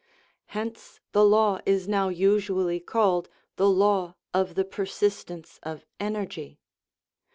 [0.47, 6.59] Hence the law is now usu ally called the" law of the persistence of energy.